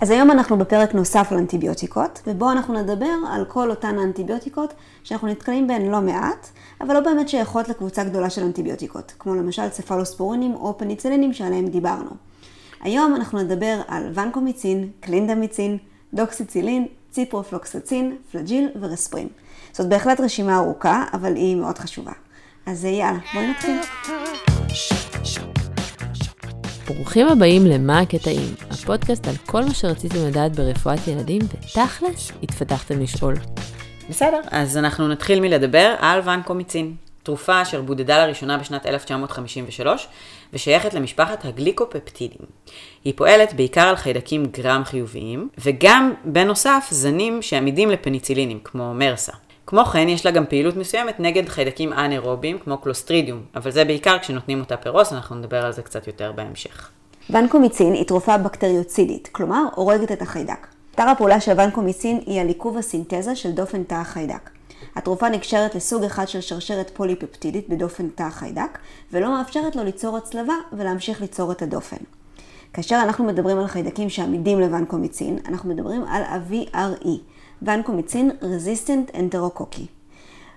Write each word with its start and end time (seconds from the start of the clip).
אז 0.00 0.10
היום 0.10 0.30
אנחנו 0.30 0.58
בפרק 0.58 0.94
נוסף 0.94 1.32
על 1.32 1.38
אנטיביוטיקות, 1.38 2.22
ובו 2.26 2.50
אנחנו 2.52 2.74
נדבר 2.74 3.14
על 3.30 3.44
כל 3.44 3.70
אותן 3.70 3.98
האנטיביוטיקות 3.98 4.74
שאנחנו 5.04 5.28
נתקלים 5.28 5.66
בהן 5.66 5.90
לא 5.90 6.00
מעט, 6.00 6.48
אבל 6.80 6.94
לא 6.94 7.00
באמת 7.00 7.28
שייכות 7.28 7.68
לקבוצה 7.68 8.04
גדולה 8.04 8.30
של 8.30 8.42
אנטיביוטיקות, 8.42 9.12
כמו 9.18 9.34
למשל 9.34 9.68
צפלוספורינים 9.68 10.54
או 10.54 10.78
פניצלינים 10.78 11.32
שעליהם 11.32 11.66
דיברנו. 11.66 12.10
היום 12.80 13.14
אנחנו 13.16 13.38
נדבר 13.42 13.80
על 13.88 14.12
ונקומיצין, 14.14 14.88
קלינדמיצין, 15.00 15.78
דוקסיצילין, 16.14 16.86
ציפרופלוקסצין, 17.10 18.16
פלג'יל 18.32 18.68
ורספרין. 18.80 19.28
זאת 19.72 19.88
בהחלט 19.88 20.20
רשימה 20.20 20.56
ארוכה, 20.56 21.04
אבל 21.12 21.34
היא 21.34 21.56
מאוד 21.56 21.78
חשובה. 21.78 22.12
אז 22.66 22.84
יאללה, 22.84 23.18
בואי 23.34 23.50
נתחיל. 23.50 23.76
ברוכים 26.94 27.28
הבאים 27.28 27.66
ל"מה 27.66 27.98
הקטעים", 27.98 28.54
הפודקאסט 28.70 29.28
על 29.28 29.34
כל 29.46 29.64
מה 29.64 29.74
שרציתם 29.74 30.26
לדעת 30.28 30.56
ברפואת 30.56 31.08
ילדים, 31.08 31.42
ותכלס, 31.42 32.32
התפתחתם 32.42 33.00
לשאול. 33.00 33.34
בסדר, 34.08 34.40
אז 34.50 34.76
אנחנו 34.76 35.08
נתחיל 35.08 35.40
מלדבר 35.40 35.94
על 35.98 36.20
ונקומיצין, 36.24 36.94
תרופה 37.22 37.62
אשר 37.62 37.82
בודדה 37.82 38.26
לראשונה 38.26 38.58
בשנת 38.58 38.86
1953, 38.86 40.08
ושייכת 40.52 40.94
למשפחת 40.94 41.44
הגליקופפטידים. 41.44 42.46
היא 43.04 43.12
פועלת 43.16 43.52
בעיקר 43.52 43.88
על 43.88 43.96
חיידקים 43.96 44.46
גרם 44.46 44.82
חיוביים, 44.84 45.48
וגם, 45.58 46.12
בנוסף, 46.24 46.88
זנים 46.90 47.42
שעמידים 47.42 47.90
לפניצילינים, 47.90 48.58
כמו 48.64 48.94
מרסה. 48.94 49.32
כמו 49.68 49.84
כן, 49.84 50.08
יש 50.08 50.26
לה 50.26 50.32
גם 50.32 50.46
פעילות 50.46 50.76
מסוימת 50.76 51.20
נגד 51.20 51.48
חיידקים 51.48 51.92
אנאירובים, 51.92 52.58
כמו 52.58 52.78
קלוסטרידיום, 52.78 53.42
אבל 53.56 53.70
זה 53.70 53.84
בעיקר 53.84 54.18
כשנותנים 54.18 54.60
אותה 54.60 54.76
פירוס, 54.76 55.12
אנחנו 55.12 55.36
נדבר 55.36 55.64
על 55.64 55.72
זה 55.72 55.82
קצת 55.82 56.06
יותר 56.06 56.32
בהמשך. 56.32 56.90
ונקומיצין 57.30 57.92
היא 57.92 58.04
תרופה 58.04 58.38
בקטריוצידית, 58.38 59.28
כלומר, 59.32 59.64
הורגת 59.74 60.12
את 60.12 60.22
החיידק. 60.22 60.66
אתר 60.94 61.02
הפעולה 61.02 61.40
של 61.40 61.60
ונקומיצין 61.60 62.20
היא 62.26 62.40
על 62.40 62.48
עיכוב 62.48 62.76
הסינתזה 62.76 63.36
של 63.36 63.52
דופן 63.52 63.82
תא 63.82 63.94
החיידק. 63.94 64.50
התרופה 64.96 65.28
נקשרת 65.28 65.74
לסוג 65.74 66.04
אחד 66.04 66.28
של 66.28 66.40
שרשרת 66.40 66.90
פוליפפטידית 66.94 67.68
בדופן 67.68 68.08
תא 68.08 68.22
החיידק, 68.22 68.78
ולא 69.12 69.30
מאפשרת 69.30 69.76
לו 69.76 69.84
ליצור 69.84 70.16
הצלבה 70.16 70.54
ולהמשיך 70.72 71.20
ליצור 71.20 71.52
את 71.52 71.62
הדופן. 71.62 71.96
כאשר 72.72 73.00
אנחנו 73.04 73.24
מדברים 73.24 73.58
על 73.58 73.66
חיידקים 73.66 74.08
שעמידים 74.08 74.60
לוונקומיצין, 74.60 75.38
אנחנו 75.48 75.70
מדברים 75.70 76.04
על 76.08 76.22
ה-VRE, 76.22 77.08
ונקומיצין 77.62 78.30
רזיסטנט 78.42 79.10
אנטרוקוקי. 79.14 79.86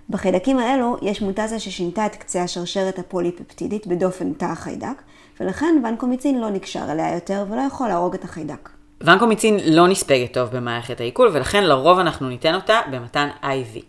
בחיידקים 0.10 0.60
האלו 0.60 0.98
יש 1.02 1.22
מוטציה 1.22 1.60
ששינתה 1.60 2.06
את 2.06 2.16
קצה 2.16 2.44
השרשרת 2.44 3.00
הפוליפפטידית 3.00 3.88
בדופן 3.88 4.34
תא 4.34 4.46
החיידק, 4.46 5.02
ולכן 5.40 5.82
ונקומיצין 5.84 6.42
לא 6.42 6.50
נקשר 6.50 6.92
אליה 6.92 7.14
יותר 7.14 7.46
ולא 7.50 7.62
יכול 7.62 7.88
להרוג 7.88 8.14
את 8.14 8.24
החיידק. 8.24 8.70
ונקומיצין 9.02 9.60
לא 9.66 9.88
נספגת 9.88 10.34
טוב 10.34 10.50
במערכת 10.50 11.00
העיכול, 11.00 11.30
ולכן 11.34 11.64
לרוב 11.64 12.00
אנחנו 12.00 12.30
ניתן 12.30 12.56
אותה 12.56 12.80
במתן 12.92 13.30
IV. 13.44 13.80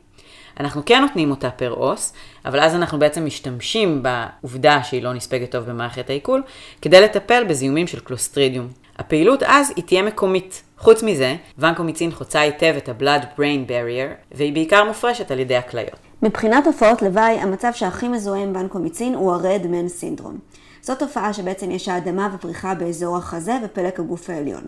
אנחנו 0.61 0.83
כן 0.87 1.01
נותנים 1.01 1.31
אותה 1.31 1.51
פר 1.51 1.71
אוס, 1.71 2.13
אבל 2.45 2.61
אז 2.61 2.75
אנחנו 2.75 2.99
בעצם 2.99 3.27
משתמשים 3.27 4.03
בעובדה 4.03 4.83
שהיא 4.83 5.03
לא 5.03 5.13
נספגת 5.13 5.51
טוב 5.51 5.65
במערכת 5.65 6.11
העיכול, 6.11 6.43
כדי 6.83 7.01
לטפל 7.01 7.45
בזיהומים 7.45 7.87
של 7.87 8.01
קלוסטרידיום. 8.01 8.69
הפעילות 8.99 9.43
אז 9.43 9.73
היא 9.77 9.85
תהיה 9.85 10.03
מקומית. 10.03 10.63
חוץ 10.83 11.03
מזה, 11.03 11.37
ונקומיצין 11.59 12.11
חוצה 12.11 12.41
היטב 12.41 12.75
את 12.77 12.89
ה-blood-brain 12.89 13.69
barrier, 13.69 14.35
והיא 14.37 14.53
בעיקר 14.53 14.85
מופרשת 14.85 15.31
על 15.31 15.39
ידי 15.39 15.57
הכליות. 15.57 15.97
מבחינת 16.23 16.65
תופעות 16.65 17.03
לוואי, 17.03 17.41
המצב 17.41 17.71
שהכי 17.75 18.09
מזוהה 18.09 18.43
עם 18.43 18.57
ונקומיצין 18.57 19.15
הוא 19.15 19.33
ה-red 19.33 19.65
man 19.65 20.21
syndrome. 20.21 20.57
זאת 20.81 20.99
תופעה 20.99 21.33
שבעצם 21.33 21.71
יש 21.71 21.89
האדמה 21.89 22.29
ופריחה 22.35 22.75
באזור 22.75 23.17
החזה 23.17 23.59
ופלק 23.65 24.01
הגוף 24.01 24.31
העליון. 24.31 24.63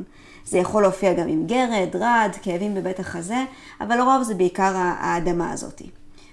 זה 0.44 0.58
יכול 0.58 0.82
להופיע 0.82 1.12
גם 1.12 1.28
עם 1.28 1.46
גרד, 1.46 1.96
רעד, 1.96 2.36
כאבים 2.42 2.74
בבית 2.74 3.00
החזה, 3.00 3.44
אבל 3.80 3.96
לרוב 3.96 4.22
זה 4.22 4.34
בעיקר 4.34 4.72
האדמה 4.76 5.52
הזאת. 5.52 5.82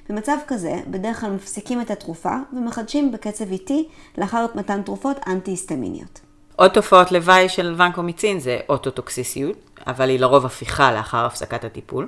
במצב 0.09 0.37
כזה, 0.47 0.73
בדרך 0.87 1.21
כלל 1.21 1.31
מפסיקים 1.31 1.81
את 1.81 1.91
התרופה 1.91 2.35
ומחדשים 2.53 3.11
בקצב 3.11 3.51
איטי 3.51 3.87
לאחר 4.17 4.45
מתן 4.55 4.81
תרופות 4.81 5.17
אנטי-היסטמיניות. 5.27 6.30
עוד 6.61 6.71
תופעות 6.71 7.11
לוואי 7.11 7.49
של 7.49 7.75
ונקומיצין 7.77 8.39
זה 8.39 8.59
אוטוטוקסיסיות, 8.69 9.57
אבל 9.87 10.09
היא 10.09 10.19
לרוב 10.19 10.45
הפיכה 10.45 10.91
לאחר 10.91 11.25
הפסקת 11.25 11.63
הטיפול. 11.63 12.07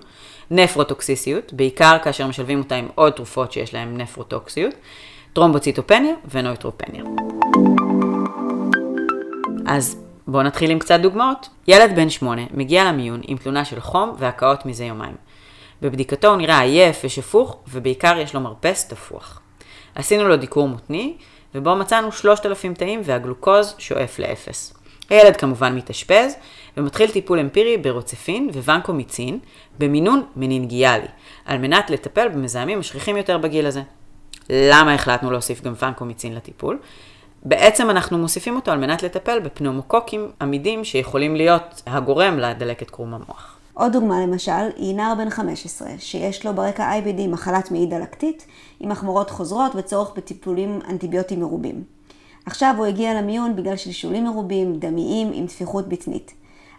נפרוטוקסיסיות, 0.52 1.54
בעיקר 1.54 1.98
כאשר 2.04 2.28
משלבים 2.28 2.60
אותה 2.60 2.76
עם 2.76 2.88
עוד 2.96 3.14
תרופות 3.14 3.52
שיש 3.52 3.74
להן 3.74 4.02
נפרוטוקסיות. 4.02 4.74
טרומבוציטופניה 5.34 6.14
ונויטרופניה. 6.32 7.04
אז 9.68 9.98
בואו 10.28 10.44
נתחיל 10.44 10.72
עם 10.72 10.80
קצת 10.80 11.00
דוגמאות. 11.00 11.50
ילד 11.68 11.96
בן 11.96 12.10
שמונה 12.10 12.42
מגיע 12.52 12.84
למיון 12.84 13.22
עם 13.28 13.38
תלונה 13.38 13.66
של 13.66 13.80
חום 13.80 14.16
והקאות 14.18 14.66
מזה 14.66 14.86
יומיים. 14.86 15.16
בבדיקתו 15.82 16.28
הוא 16.28 16.38
נראה 16.38 16.60
עייף 16.60 17.02
ושפוך, 17.04 17.58
ובעיקר 17.68 18.18
יש 18.18 18.34
לו 18.34 18.42
מרפס 18.42 18.88
תפוח. 18.88 19.40
עשינו 19.96 20.28
לו 20.28 20.38
דיקור 20.38 20.68
מותני, 20.68 21.18
ובו 21.56 21.76
מצאנו 21.76 22.12
3,000 22.12 22.74
תאים 22.74 23.02
והגלוקוז 23.04 23.76
שואף 23.78 24.20
לאפס. 24.20 24.74
הילד 25.10 25.36
כמובן 25.36 25.76
מתאשפז, 25.76 26.36
ומתחיל 26.78 27.12
טיפול 27.12 27.40
אמפירי 27.40 27.78
ברוצפין 27.78 28.50
וונקומיצין 28.54 29.40
במינון 29.80 30.26
מנינגיאלי, 30.36 31.08
על 31.46 31.58
מנת 31.58 31.90
לטפל 31.90 32.30
במזהמים 32.30 32.80
השכיחים 32.80 33.18
יותר 33.18 33.38
בגיל 33.38 33.66
הזה. 33.66 33.82
למה 34.50 34.94
החלטנו 34.94 35.32
להוסיף 35.32 35.62
גם 35.62 35.76
פנקומיצין 35.76 36.36
לטיפול? 36.36 36.80
בעצם 37.46 37.90
אנחנו 37.90 38.18
מוסיפים 38.18 38.56
אותו 38.56 38.72
על 38.72 38.78
מנת 38.78 39.04
לטפל 39.04 39.40
בפנומוקוקים 39.40 40.32
עמידים 40.42 40.84
שיכולים 40.84 41.36
להיות 41.36 41.82
הגורם 41.86 42.40
לדלקת 42.40 42.90
קרום 42.90 43.14
המוח. 43.14 43.53
עוד 43.74 43.94
דוגמה 43.94 44.22
למשל, 44.22 44.52
היא 44.76 44.96
נער 44.96 45.16
בן 45.16 45.30
15, 45.30 45.88
שיש 46.00 46.46
לו 46.46 46.54
ברקע 46.54 47.00
IBD 47.00 47.28
מחלת 47.28 47.72
מעי 47.72 47.86
דלקתית, 47.86 48.46
עם 48.80 48.92
החמרות 48.92 49.30
חוזרות 49.30 49.72
וצורך 49.76 50.12
בטיפולים 50.18 50.80
אנטיביוטיים 50.90 51.40
מרובים. 51.40 51.84
עכשיו 52.46 52.76
הוא 52.78 52.86
הגיע 52.86 53.22
למיון 53.22 53.56
בגלל 53.56 53.78
שלשולים 53.78 54.24
מרובים, 54.24 54.80
דמיים, 54.80 55.32
עם 55.34 55.48
טפיחות 55.48 55.88
בטנית. 55.88 56.34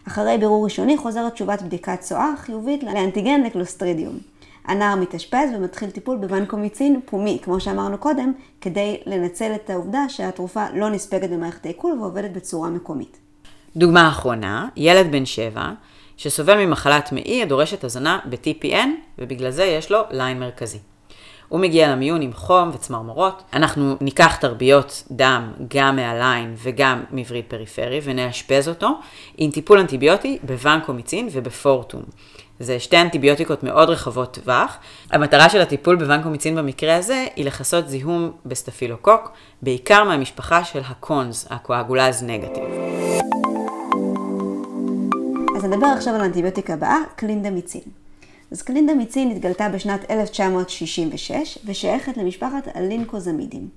אחרי 0.07 0.37
בירור 0.37 0.63
ראשוני 0.63 0.97
חוזרת 0.97 1.33
תשובת 1.33 1.61
בדיקת 1.61 1.99
צואה 1.99 2.33
חיובית 2.37 2.83
לאנטיגן 2.83 3.43
לקלוסטרידיום. 3.43 4.17
הנער 4.65 4.95
מתאשפז 4.95 5.49
ומתחיל 5.55 5.89
טיפול 5.89 6.17
בוונקומיצין 6.17 6.99
פומי, 7.05 7.39
כמו 7.41 7.59
שאמרנו 7.59 7.97
קודם, 7.97 8.33
כדי 8.61 8.97
לנצל 9.05 9.51
את 9.55 9.69
העובדה 9.69 10.09
שהתרופה 10.09 10.65
לא 10.73 10.89
נספגת 10.89 11.29
במערכת 11.29 11.65
העיכול 11.65 11.99
ועובדת 11.99 12.31
בצורה 12.31 12.69
מקומית. 12.69 13.17
דוגמה 13.75 14.09
אחרונה, 14.09 14.67
ילד 14.75 15.11
בן 15.11 15.25
7, 15.25 15.71
שסובל 16.17 16.65
ממחלת 16.65 17.11
מעי 17.11 17.41
הדורשת 17.41 17.83
הזנה 17.83 18.19
ב-TPN, 18.29 18.87
ובגלל 19.19 19.49
זה 19.49 19.63
יש 19.63 19.91
לו 19.91 19.99
ליין 20.11 20.39
מרכזי. 20.39 20.79
הוא 21.49 21.59
מגיע 21.59 21.91
למיון 21.91 22.21
עם 22.21 22.33
חום 22.33 22.71
וצמרמורות. 22.73 23.43
אנחנו 23.53 23.95
ניקח 24.01 24.35
תרביות 24.35 25.03
דם 25.11 25.51
גם 25.67 25.95
מהליין 25.95 26.55
וגם 26.57 27.03
מווריד 27.11 27.45
פריפרי 27.47 27.99
ונאשפז 28.03 28.69
אותו 28.69 28.89
עם 29.37 29.51
טיפול 29.51 29.79
אנטיביוטי 29.79 30.39
בוונקומיצין 30.43 31.29
ובפורטום. 31.31 32.01
זה 32.59 32.79
שתי 32.79 33.01
אנטיביוטיקות 33.01 33.63
מאוד 33.63 33.89
רחבות 33.89 34.33
טווח. 34.33 34.77
המטרה 35.11 35.49
של 35.49 35.61
הטיפול 35.61 35.95
בוונקומיצין 35.95 36.55
במקרה 36.55 36.95
הזה 36.95 37.25
היא 37.35 37.45
לכסות 37.45 37.89
זיהום 37.89 38.31
בסטפילוקוק, 38.45 39.31
בעיקר 39.61 40.03
מהמשפחה 40.03 40.63
של 40.63 40.81
ה 40.85 40.95
CONS, 40.95 41.47
ה 41.49 41.56
coagulase 41.56 42.23
negative. 42.23 42.63
נדבר 45.67 45.87
עכשיו 45.87 46.15
על 46.15 46.21
האנטיביוטיקה 46.21 46.73
הבאה, 46.73 46.97
קלינדמיצין. 47.15 47.81
אז 48.51 48.61
קלינדמיצין 48.61 49.31
התגלתה 49.31 49.69
בשנת 49.69 50.11
1966 50.11 51.57
ושייכת 51.65 52.17
למשפחת 52.17 52.67
הלינקוזמידים. 52.73 53.69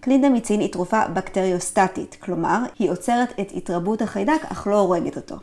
קלינדמיצין 0.00 0.60
היא 0.60 0.72
תרופה 0.72 1.08
בקטריוסטטית, 1.08 2.16
כלומר, 2.20 2.58
היא 2.78 2.90
עוצרת 2.90 3.40
את 3.40 3.52
התרבות 3.54 4.02
החיידק 4.02 4.44
אך 4.44 4.66
לא 4.66 4.80
הורגת 4.80 5.16
אותו. 5.16 5.36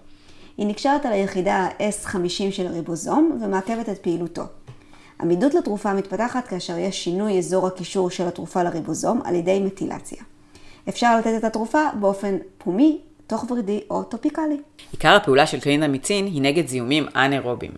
היא 0.58 0.68
נקשרת 0.68 1.06
על 1.06 1.14
היחידה 1.14 1.56
ה-S50 1.56 2.52
של 2.52 2.68
הריבוזום 2.68 3.40
ומעכבת 3.42 3.90
את 3.90 3.98
פעילותו. 3.98 4.44
עמידות 5.22 5.54
לתרופה 5.54 5.94
מתפתחת 5.94 6.48
כאשר 6.48 6.78
יש 6.78 7.04
שינוי 7.04 7.38
אזור 7.38 7.68
הקישור 7.68 8.10
של 8.10 8.28
התרופה 8.28 8.64
לריבוזום 8.64 9.22
על 9.24 9.36
ידי 9.36 9.60
מטילציה. 9.60 10.24
אפשר 10.90 11.18
לתת 11.18 11.34
את 11.38 11.44
התרופה 11.44 11.84
באופן 12.00 12.38
פומי, 12.58 13.02
תוך 13.30 13.52
ורידי 13.52 13.82
או 13.90 14.04
טופיקלי. 14.04 14.58
עיקר 14.92 15.16
הפעולה 15.16 15.48
של 15.48 15.60
קלינדמיצין 15.60 16.26
היא 16.26 16.42
נגד 16.42 16.68
זיהומים 16.68 17.08
אנאירובים. 17.16 17.72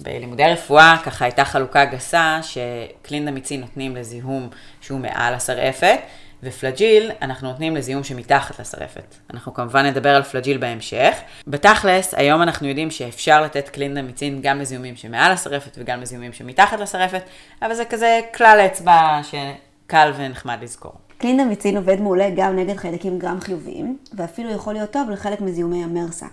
בלימודי 0.00 0.44
רפואה 0.44 0.96
ככה 1.04 1.24
הייתה 1.24 1.44
חלוקה 1.44 1.84
גסה 1.84 2.40
שקלינדמיצין 2.42 3.60
נותנים 3.60 3.96
לזיהום 3.96 4.48
שהוא 4.80 5.00
מעל 5.00 5.34
הסרעפת, 5.34 5.98
ופלג'יל 6.42 7.10
אנחנו 7.22 7.48
נותנים 7.48 7.76
לזיהום 7.76 8.04
שמתחת 8.04 8.60
לסרעפת. 8.60 9.14
אנחנו 9.34 9.54
כמובן 9.54 9.86
נדבר 9.86 10.16
על 10.16 10.22
פלג'יל 10.22 10.58
בהמשך. 10.58 11.14
בתכלס, 11.46 12.14
היום 12.14 12.42
אנחנו 12.42 12.68
יודעים 12.68 12.90
שאפשר 12.90 13.42
לתת 13.42 13.68
קלינדמיצין 13.68 14.40
גם 14.42 14.60
לזיהומים 14.60 14.96
שמעל 14.96 15.32
הסרעפת 15.32 15.78
וגם 15.78 16.00
לזיהומים 16.00 16.32
שמתחת 16.32 16.80
לסרעפת, 16.80 17.22
אבל 17.62 17.74
זה 17.74 17.84
כזה 17.84 18.20
כלל 18.34 18.62
אצבע 18.66 19.20
שקל 19.22 20.12
ונחמד 20.16 20.58
לזכור. 20.62 21.05
קלינדמיצין 21.18 21.76
עובד 21.76 22.00
מעולה 22.00 22.30
גם 22.36 22.56
נגד 22.56 22.76
חיידקים 22.76 23.18
גרם 23.18 23.40
חיוביים, 23.40 23.98
ואפילו 24.12 24.50
יכול 24.50 24.72
להיות 24.72 24.90
טוב 24.90 25.10
לחלק 25.10 25.40
מזיהומי 25.40 25.84
ה 25.84 25.91
MRSA. 25.91 26.26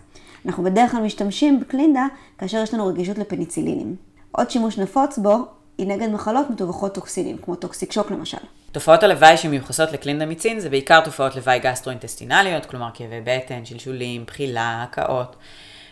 אנחנו 0.46 0.64
בדרך 0.64 0.92
כלל 0.92 1.02
משתמשים 1.02 1.60
בקלינדה 1.60 2.06
כאשר 2.38 2.58
יש 2.64 2.74
לנו 2.74 2.88
רגישות 2.88 3.18
לפניצילינים. 3.18 3.96
עוד 4.32 4.50
שימוש 4.50 4.78
נפוץ 4.78 5.18
בו 5.18 5.36
היא 5.78 5.88
נגד 5.88 6.10
מחלות 6.10 6.50
מתווכות 6.50 6.96
טוקסינים, 6.96 7.38
כמו 7.38 7.56
toxic 7.56 7.92
shock 7.92 8.12
למשל. 8.12 8.38
תופעות 8.72 9.04
הלוואי 9.04 9.38
שמיוחסות 9.38 9.92
לקלינדמיצין 9.92 10.60
זה 10.60 10.70
בעיקר 10.70 11.02
תופעות 11.02 11.36
לוואי 11.36 11.60
גסטרואינטסטינליות, 11.60 12.66
כלומר 12.66 12.90
כאבי 12.94 13.22
בטן, 13.24 13.66
שלשולים, 13.66 14.24
בחילה, 14.26 14.84
הקאות. 14.84 15.36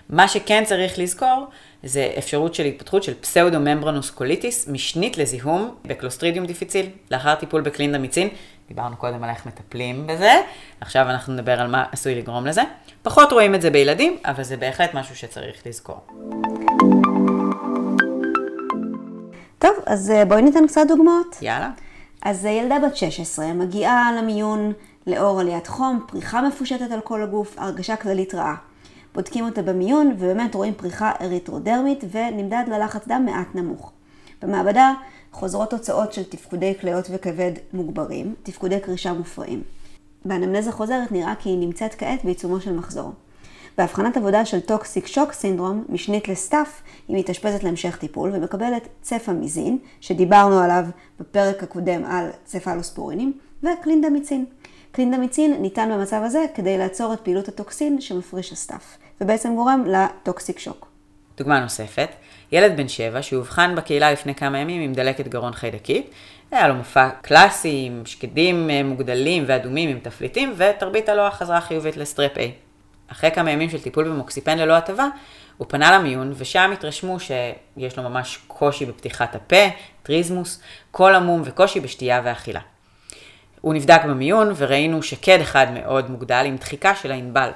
מה 0.09 0.27
שכן 0.27 0.63
צריך 0.65 0.99
לזכור 0.99 1.45
זה 1.83 2.13
אפשרות 2.17 2.55
של 2.55 2.65
התפתחות 2.65 3.03
של 3.03 3.13
pseudomembranous 3.13 4.09
colitis, 4.09 4.67
משנית 4.67 5.17
לזיהום 5.17 5.75
ב 5.85 5.90
Clostridium 5.90 6.45
difficile, 6.45 6.85
לאחר 7.11 7.35
טיפול 7.35 7.61
בקלינדמיצין. 7.61 8.29
דיברנו 8.67 8.95
קודם 8.95 9.23
על 9.23 9.29
איך 9.29 9.45
מטפלים 9.45 10.07
בזה, 10.07 10.31
עכשיו 10.81 11.09
אנחנו 11.09 11.33
נדבר 11.33 11.61
על 11.61 11.67
מה 11.67 11.85
עשוי 11.91 12.15
לגרום 12.15 12.45
לזה. 12.45 12.61
פחות 13.01 13.31
רואים 13.31 13.55
את 13.55 13.61
זה 13.61 13.69
בילדים, 13.69 14.17
אבל 14.25 14.43
זה 14.43 14.57
בהחלט 14.57 14.93
משהו 14.93 15.15
שצריך 15.15 15.67
לזכור. 15.67 15.99
טוב, 19.59 19.71
אז 19.85 20.11
אה, 20.11 20.25
בואי 20.25 20.41
ניתן 20.41 20.67
קצת 20.67 20.81
דוגמאות. 20.87 21.37
יאללה. 21.41 21.69
אז 22.21 22.45
אה, 22.45 22.51
ילדה 22.51 22.75
בת 22.79 22.95
16 22.95 23.53
מגיעה 23.53 24.11
למיון 24.17 24.73
לאור 25.07 25.39
עליית 25.39 25.67
חום, 25.67 26.05
פריחה 26.07 26.41
מפושטת 26.41 26.91
על 26.91 27.01
כל 27.01 27.23
הגוף, 27.23 27.55
הרגשה 27.57 27.95
כללית 27.95 28.35
רעה. 28.35 28.55
בודקים 29.13 29.45
אותה 29.45 29.61
במיון, 29.61 30.15
ובאמת 30.17 30.55
רואים 30.55 30.73
פריחה 30.73 31.11
אריתרודרמית 31.21 32.03
ונמדד 32.11 32.63
לה 32.67 32.79
לחץ 32.79 33.07
דם 33.07 33.25
מעט 33.25 33.55
נמוך. 33.55 33.91
במעבדה 34.41 34.93
חוזרות 35.31 35.69
תוצאות 35.69 36.13
של 36.13 36.23
תפקודי 36.23 36.73
כליות 36.81 37.07
וכבד 37.11 37.51
מוגברים, 37.73 38.35
תפקודי 38.43 38.79
קרישה 38.79 39.13
מופרעים. 39.13 39.61
באנמנזה 40.25 40.71
חוזרת 40.71 41.11
נראה 41.11 41.33
כי 41.39 41.49
היא 41.49 41.57
נמצאת 41.57 41.95
כעת 41.95 42.25
בעיצומו 42.25 42.61
של 42.61 42.73
מחזור. 42.73 43.11
בהבחנת 43.77 44.17
עבודה 44.17 44.45
של 44.45 44.59
toxic 44.59 45.07
shock 45.07 45.31
syndrome, 45.31 45.85
משנית 45.89 46.27
ל 46.27 46.35
staph, 46.35 46.81
היא 47.07 47.17
מתאשפזת 47.17 47.63
להמשך 47.63 47.97
טיפול 47.97 48.29
ומקבלת 48.33 48.87
צפמזין, 49.01 49.77
שדיברנו 50.01 50.59
עליו 50.59 50.85
בפרק 51.19 51.63
הקודם 51.63 52.05
על 52.05 52.29
צפלוספורינים, 52.45 53.33
וקלינדמיצין. 53.63 54.45
קלינדמיצין 54.91 55.61
ניתן 55.61 55.89
במצב 55.93 56.21
הזה 56.25 56.45
כדי 56.55 56.77
לעצור 56.77 57.13
את 57.13 57.19
פעילות 57.19 57.47
הטוקסין 57.47 58.01
שמפריש 58.01 58.51
ה 58.51 58.58
staph, 58.58 58.97
ובעצם 59.21 59.55
גורם 59.55 59.83
ל 59.87 59.99
toxic 59.99 60.59
shock. 60.59 60.87
דוגמה 61.37 61.59
נוספת, 61.59 62.09
ילד 62.51 62.77
בן 62.77 62.87
שבע 62.87 63.21
שאובחן 63.21 63.75
בקהילה 63.75 64.11
לפני 64.11 64.35
כמה 64.35 64.59
ימים 64.59 64.81
עם 64.81 64.93
דלקת 64.93 65.27
גרון 65.27 65.53
חיידקית, 65.53 66.11
היה 66.51 66.67
לו 66.67 66.75
מופע 66.75 67.09
קלאסי 67.21 67.83
עם 67.87 68.01
שקדים 68.05 68.69
אה, 68.69 68.83
מוגדלים 68.83 69.43
ואדומים 69.47 69.89
עם 69.89 69.99
תפליטים, 69.99 70.53
ותרבית 70.57 71.09
הלוע 71.09 71.31
חזרה 71.31 71.61
חיובית 71.61 71.97
ל 71.97 72.04
strep 72.04 72.37
A. 72.37 72.39
אחרי 73.11 73.31
כמה 73.31 73.51
ימים 73.51 73.69
של 73.69 73.81
טיפול 73.81 74.09
במוקסיפן 74.09 74.57
ללא 74.57 74.73
הטבה, 74.73 75.07
הוא 75.57 75.67
פנה 75.69 75.97
למיון, 75.97 76.33
ושם 76.35 76.71
התרשמו 76.73 77.17
שיש 77.19 77.97
לו 77.97 78.03
ממש 78.03 78.39
קושי 78.47 78.85
בפתיחת 78.85 79.35
הפה, 79.35 79.65
טריזמוס, 80.03 80.61
קול 80.91 81.15
עמום 81.15 81.41
וקושי 81.45 81.79
בשתייה 81.79 82.21
ואכילה. 82.23 82.61
הוא 83.61 83.73
נבדק 83.73 84.01
במיון, 84.03 84.53
וראינו 84.57 85.03
שקד 85.03 85.39
אחד 85.41 85.67
מאוד 85.73 86.11
מוגדל 86.11 86.43
עם 86.45 86.55
דחיקה 86.55 86.95
של 86.95 87.11
הענבל. 87.11 87.51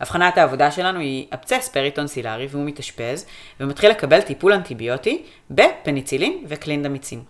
הבחנת 0.00 0.38
העבודה 0.38 0.70
שלנו 0.70 1.00
היא 1.00 1.26
אבצס 1.34 1.68
פריטונסילרי, 1.68 2.46
והוא 2.50 2.64
מתאשפז, 2.64 3.26
ומתחיל 3.60 3.90
לקבל 3.90 4.20
טיפול 4.20 4.52
אנטיביוטי 4.52 5.22
בפניצילין 5.50 6.44
וקלינדמיצין. 6.48 7.22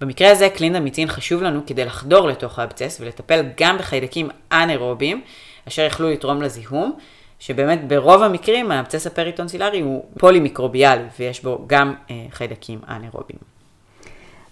במקרה 0.00 0.30
הזה 0.30 0.48
קלינדמיצין 0.48 1.08
חשוב 1.08 1.42
לנו 1.42 1.60
כדי 1.66 1.84
לחדור 1.84 2.28
לתוך 2.28 2.58
האבצס 2.58 2.98
ולטפל 3.00 3.42
גם 3.60 3.78
בחיידקים 3.78 4.28
אנאירוביים, 4.52 5.20
אשר 5.68 5.82
יכלו 5.82 6.10
לתרום 6.10 6.42
לזיהום, 6.42 6.92
שבאמת 7.38 7.88
ברוב 7.88 8.22
המקרים 8.22 8.70
האבצס 8.70 9.06
הפריטונסילרי 9.06 9.80
הוא 9.80 10.04
פולימיקרוביאלי 10.18 11.02
ויש 11.18 11.42
בו 11.42 11.64
גם 11.66 11.94
אה, 12.10 12.26
חיידקים 12.30 12.80
אנאירוביים. 12.88 13.38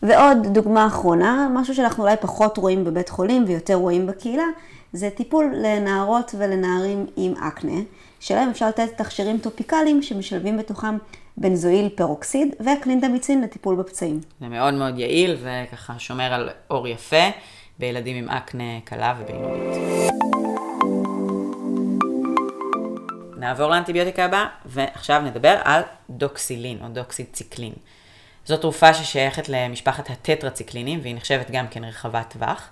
ועוד 0.03 0.39
דוגמה 0.55 0.87
אחרונה, 0.87 1.49
משהו 1.55 1.75
שאנחנו 1.75 2.03
אולי 2.05 2.17
פחות 2.21 2.57
רואים 2.57 2.85
בבית 2.85 3.09
חולים 3.09 3.45
ויותר 3.47 3.75
רואים 3.75 4.07
בקהילה, 4.07 4.45
זה 4.93 5.11
טיפול 5.11 5.55
לנערות 5.57 6.35
ולנערים 6.39 7.07
עם 7.17 7.35
אקנה, 7.37 7.81
שלהם 8.21 8.51
אפשר 8.51 8.69
לתת 8.69 8.89
תכשירים 8.97 9.39
טופיקליים 9.39 10.03
שמשלבים 10.03 10.59
בתוכם 10.59 10.99
benzoyl 11.37 11.89
peroxide 11.89 12.55
וקלינדמיצין 12.61 13.43
לטיפול 13.43 13.77
בפצעים. 13.77 14.21
זה 14.41 14.49
מאוד 14.49 14.75
מאוד 14.75 14.99
יעיל 14.99 15.37
וככה 15.43 15.99
שומר 15.99 16.33
על 16.33 16.51
עור 16.71 16.89
יפה 16.89 17.31
בילדים 17.79 18.17
עם 18.17 18.29
אקנה 18.29 18.81
קלה 18.85 19.15
ובינונית. 19.19 20.13
נעבור 23.37 23.71
לאנטיביוטיקה 23.71 24.25
הבאה, 24.25 24.47
ועכשיו 24.67 25.23
נדבר 25.23 25.59
על 25.65 25.83
דוקסילין 26.11 26.79
או 26.83 26.89
דוקסיציקלין. 26.89 27.73
זו 28.47 28.57
תרופה 28.57 28.95
ששייכת 28.95 29.49
למשפחת 29.49 30.11
הטטרציקלינים 30.11 31.01
והיא 31.03 31.15
נחשבת 31.15 31.51
גם 31.51 31.67
כן 31.71 31.85
רחבת 31.85 32.33
טווח. 32.33 32.69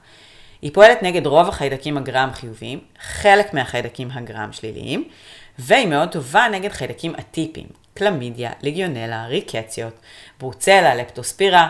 היא 0.62 0.74
פועלת 0.74 1.02
נגד 1.02 1.26
רוב 1.26 1.48
החיידקים 1.48 1.96
הגרם 1.96 2.30
חיוביים, 2.32 2.80
חלק 3.00 3.54
מהחיידקים 3.54 4.08
הגרם 4.12 4.52
שליליים, 4.52 5.04
והיא 5.58 5.86
מאוד 5.86 6.08
טובה 6.08 6.46
נגד 6.52 6.72
חיידקים 6.72 7.14
אטיפיים, 7.14 7.66
קלמידיה, 7.94 8.50
ליגיונלה, 8.62 9.26
ריקציות, 9.26 9.94
ברוצלה, 10.40 10.94
לפטוספירה 10.94 11.68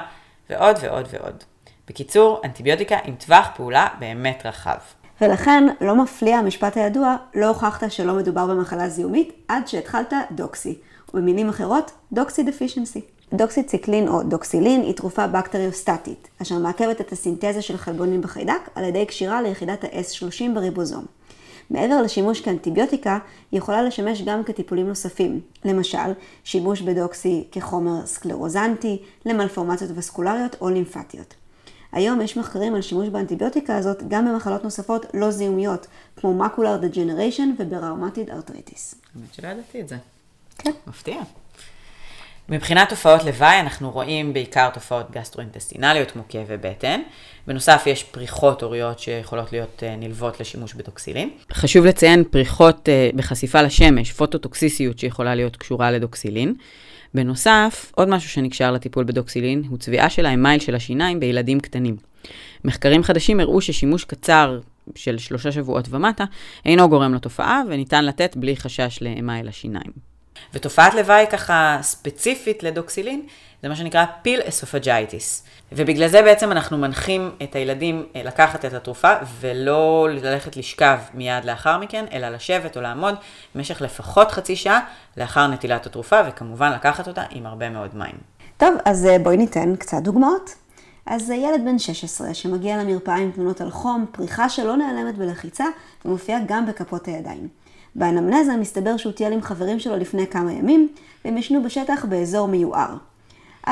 ועוד 0.51 0.77
ועוד 0.81 1.09
ועוד. 1.13 1.45
בקיצור, 1.89 2.41
אנטיביוטיקה 2.45 2.99
עם 3.05 3.15
טווח 3.15 3.49
פעולה 3.57 3.89
באמת 3.99 4.43
רחב. 4.47 4.79
ולכן 5.21 5.65
לא 5.81 5.97
מפליע 5.97 6.37
המשפט 6.37 6.77
הידוע, 6.77 7.17
לא 7.35 7.47
הוכחת 7.47 7.91
שלא 7.91 8.15
מדובר 8.15 8.47
במחלה 8.47 8.89
זיהומית 8.89 9.33
עד 9.49 9.69
שהתחלת 9.69 10.13
דוקסי, 10.31 10.79
ובמילים 11.15 11.49
אחרות, 11.49 11.91
דוקסי 12.13 12.43
דפישנסי. 12.43 13.01
דוקסיציקלין 13.33 14.09
או 14.09 14.23
דוקסילין 14.23 14.83
היא 14.83 14.95
תרופה 14.95 15.27
בקטריוסטטית, 15.27 16.29
אשר 16.43 16.59
מעכבת 16.59 17.01
את 17.01 17.13
הסינתזה 17.13 17.63
של 17.63 17.77
חלבונים 17.77 18.21
בחיידק 18.21 18.69
על 18.75 18.85
ידי 18.85 19.07
קשירה 19.07 19.43
ליחידת 19.43 19.85
ה-S30 19.85 20.55
בריבוזום. 20.55 21.05
מעבר 21.71 22.03
לשימוש 22.03 22.41
כאנטיביוטיקה, 22.41 23.19
היא 23.53 23.59
יכולה 23.59 23.83
לשמש 23.83 24.23
גם 24.23 24.45
כטיפולים 24.45 24.89
נוספים. 24.89 25.41
למשל, 25.65 26.13
שימוש 26.45 26.81
בדוקסי 26.81 27.45
כחומר 27.53 28.07
סקלרוזנטי, 28.07 29.03
למלפורמציות 29.27 29.91
וסקולריות 29.95 30.57
או 30.61 30.69
לימפטיות. 30.71 31.35
היום 31.93 32.21
יש 32.21 32.37
מחקרים 32.37 32.75
על 32.75 32.83
שימוש 32.83 33.09
באנטיביוטיקה 33.09 33.77
הזאת 33.77 34.09
גם 34.09 34.29
במחלות 34.29 34.65
נוספות 34.65 35.07
לא 35.15 35.31
זיהומיות, 35.31 35.87
כמו 36.17 36.35
מקולר 36.35 36.77
דג'נריישן 36.77 37.51
ובראומטיד 37.59 38.31
ארטריטיס. 38.31 38.95
האמת 39.15 39.35
שלא 39.35 39.49
ידעתי 39.49 39.81
את 39.81 39.89
זה. 39.89 39.97
כן. 40.59 40.73
מפתיע. 40.87 41.23
מבחינת 42.49 42.89
תופעות 42.89 43.25
לוואי, 43.25 43.61
אנחנו 43.61 43.91
רואים 43.91 44.33
בעיקר 44.33 44.71
תופעות 44.71 45.11
גסטרואינטסטינליות 45.11 46.11
כמו 46.11 46.23
כאבי 46.29 46.57
בטן. 46.57 47.01
בנוסף, 47.47 47.83
יש 47.87 48.05
פריחות 48.05 48.63
הוריות 48.63 48.99
שיכולות 48.99 49.53
להיות 49.53 49.83
אה, 49.83 49.97
נלוות 49.97 50.41
לשימוש 50.41 50.75
בדוקסילין. 50.75 51.31
חשוב 51.53 51.87
לציין 51.87 52.25
פריחות 52.25 52.89
אה, 52.89 53.11
בחשיפה 53.15 53.63
לשמש, 53.63 54.13
פוטוטוקסיסיות 54.13 54.99
שיכולה 54.99 55.35
להיות 55.35 55.57
קשורה 55.57 55.91
לדוקסילין. 55.91 56.55
בנוסף, 57.15 57.93
עוד 57.95 58.09
משהו 58.09 58.31
שנקשר 58.31 58.73
לטיפול 58.73 59.05
בדוקסילין 59.05 59.63
הוא 59.69 59.79
צביעה 59.79 60.11
של 60.11 60.27
האמייל 60.27 60.61
של 60.61 60.75
השיניים 60.75 61.21
בילדים 61.21 61.61
קטנים. 61.61 61.97
מחקרים 62.65 63.03
חדשים 63.03 63.41
הראו 63.41 63.61
ששימוש 63.61 64.05
קצר 64.05 64.61
של 64.95 65.19
שלושה 65.19 65.53
שבועות 65.53 65.89
ומטה 65.91 66.25
אינו 66.65 66.89
גורם 66.89 67.15
לתופעה 67.15 67.63
וניתן 67.69 68.05
לתת 68.05 68.37
בלי 68.37 68.57
חשש 68.57 68.99
לאמייל 69.03 69.49
השיניים. 69.49 70.10
ותופעת 70.55 70.95
לוואי 70.95 71.27
ככה 71.31 71.79
ספציפית 71.83 72.63
לדוקסילין, 72.63 73.23
זה 73.63 73.69
מה 73.69 73.77
שנקרא 73.77 74.05
פיל 74.23 74.41
אסופג'ייטיס. 74.49 75.45
ובגלל 75.73 76.09
זה 76.09 76.23
בעצם 76.23 76.53
אנחנו 76.53 76.79
מנחים 76.79 77.31
את 77.43 77.55
הילדים 77.55 78.07
אה, 78.17 78.23
לקחת 78.23 78.65
את 78.65 78.75
התרופה 78.75 79.13
ולא 79.41 80.09
ללכת 80.11 80.57
לשכב 80.57 80.99
מיד 81.15 81.45
לאחר 81.45 81.79
מכן, 81.79 82.05
אלא 82.13 82.29
לשבת 82.29 82.77
או 82.77 82.83
לעמוד 82.83 83.15
במשך 83.55 83.81
לפחות 83.81 84.31
חצי 84.31 84.57
שעה 84.57 84.81
לאחר 85.17 85.47
נטילת 85.47 85.87
התרופה, 85.87 86.21
וכמובן 86.29 86.73
לקחת 86.73 87.09
אותה 87.09 87.23
עם 87.31 87.47
הרבה 87.47 87.71
מאוד 87.71 87.95
מים. 87.95 88.17
טוב, 88.57 88.75
אז 88.85 89.07
אה, 89.07 89.19
בואי 89.19 89.37
ניתן 89.37 89.77
קצת 89.77 89.99
דוגמאות. 90.03 90.55
אז 91.07 91.31
ילד 91.31 91.65
בן 91.65 91.79
16 91.79 92.35
שמגיע 92.35 92.77
למרפאה 92.77 93.17
עם 93.17 93.31
תמונות 93.31 93.61
על 93.61 93.71
חום, 93.71 94.07
פריחה 94.13 94.49
שלא 94.49 94.77
נעלמת 94.77 95.19
בלחיצה 95.19 95.65
ומופיעה 96.05 96.41
גם 96.47 96.67
בכפות 96.67 97.07
הידיים. 97.07 97.49
באנמנזה 97.95 98.57
מסתבר 98.57 98.97
שהוא 98.97 99.13
טייל 99.13 99.33
עם 99.33 99.43
חברים 99.43 99.81
שלו 99.81 99.97
לפני 99.97 100.27
כמה 100.27 100.53
ימים, 100.53 100.89
והם 101.25 101.39
ישנו 101.39 101.63
בשטח 101.63 102.05
באזור 102.05 102.49
מיוער. 102.49 102.95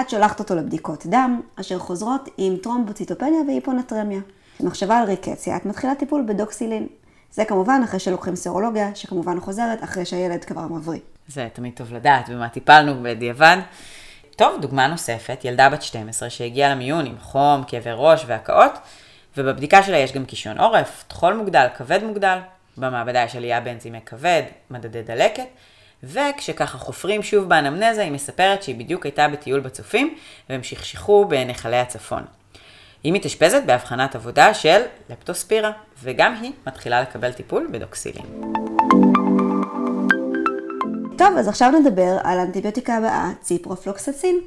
את 0.01 0.11
שולחת 0.11 0.41
אותו 0.41 0.55
לבדיקות 0.55 1.07
דם, 1.07 1.41
אשר 1.61 1.79
חוזרות 1.79 2.29
עם 2.37 2.57
טרומבוציטופניה 2.57 3.41
והיפונטרמיה. 3.47 4.21
במחשבה 4.61 4.99
על 4.99 5.05
ריקציה, 5.05 5.57
את 5.57 5.67
מתחילה 5.67 5.95
טיפול 5.95 6.25
בדוקסילין. 6.29 6.87
זה 7.33 7.45
כמובן 7.45 7.81
אחרי 7.85 8.01
שלוקחים 8.01 8.37
סרולוגיה, 8.37 8.95
שכמובן 8.95 9.41
חוזרת 9.41 9.85
אחרי 9.85 10.05
שהילד 10.05 10.45
כבר 10.45 10.63
מבריא. 10.63 11.01
זה 11.29 11.49
תמיד 11.53 11.73
טוב 11.77 11.93
לדעת 11.93 12.29
במה 12.29 12.49
טיפלנו 12.49 13.03
בדיעבד. 13.03 13.57
טוב, 14.37 14.61
דוגמה 14.61 14.87
נוספת, 14.87 15.45
ילדה 15.45 15.71
בת 15.71 15.83
12 15.83 16.31
שהגיעה 16.31 16.75
למיון 16.75 17.07
עם 17.07 17.19
חום, 17.21 17.63
כאבי 17.67 17.91
ראש 17.95 18.25
והקאות, 18.27 18.73
ובבדיקה 19.37 19.83
שלה 19.83 19.97
יש 19.97 20.13
גם 20.13 20.25
קישון 20.25 20.59
עורף, 20.59 21.05
טחול 21.09 21.35
מוגדל, 21.35 21.67
כבד 21.77 22.05
מוגדל. 22.05 22.39
במעבדה 22.79 23.23
יש 23.23 23.37
עלייה 23.37 23.61
באנזימי 23.61 24.01
כבד, 24.07 24.43
מדדי 24.71 25.03
דלקת, 25.03 25.47
וכשככה 26.03 26.79
חופרים 26.79 27.23
שוב 27.23 27.49
באנמנזה, 27.49 28.03
היא 28.03 28.13
מספרת 28.13 28.63
שהיא 28.63 28.77
בדיוק 28.77 29.05
הייתה 29.05 29.29
בטיול 29.29 29.61
בצופים, 29.61 30.15
והם 30.51 30.63
שכשכו 30.63 31.25
בנחלי 31.25 31.77
הצפון. 31.77 32.23
היא 33.03 33.13
מתאשפזת 33.13 33.63
בהבחנת 33.67 34.15
עבודה 34.15 34.55
של 34.55 34.83
לפטוספירה, 35.11 35.71
וגם 36.03 36.35
היא 36.41 36.53
מתחילה 36.67 37.03
לקבל 37.03 37.33
טיפול 37.33 37.69
בדוקסילין. 37.73 38.25
טוב, 41.19 41.37
אז 41.39 41.49
עכשיו 41.49 41.71
נדבר 41.71 42.17
על 42.25 42.39
האנטיביוטיקה 42.39 42.97
הבאה, 42.97 43.31
ציפרופלוקסצין. 43.41 44.41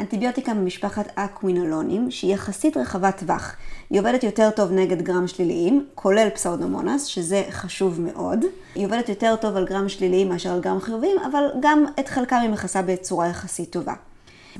אנטיביוטיקה 0.00 0.54
ממשפחת 0.54 1.08
אקווינולונים, 1.14 2.10
שהיא 2.10 2.34
יחסית 2.34 2.76
רחבת 2.76 3.18
טווח. 3.18 3.56
היא 3.90 4.00
עובדת 4.00 4.24
יותר 4.24 4.50
טוב 4.50 4.72
נגד 4.72 5.02
גרם 5.02 5.28
שליליים, 5.28 5.86
כולל 5.94 6.28
פסאודומונס, 6.34 7.04
שזה 7.04 7.44
חשוב 7.50 8.00
מאוד. 8.00 8.44
היא 8.74 8.86
עובדת 8.86 9.08
יותר 9.08 9.36
טוב 9.36 9.56
על 9.56 9.66
גרם 9.66 9.88
שליליים 9.88 10.28
מאשר 10.28 10.52
על 10.52 10.60
גרם 10.60 10.80
חיוביים, 10.80 11.16
אבל 11.30 11.44
גם 11.60 11.84
את 12.00 12.08
חלקם 12.08 12.36
היא 12.42 12.50
מכסה 12.50 12.82
בצורה 12.82 13.26
יחסית 13.26 13.70
טובה. 13.70 13.94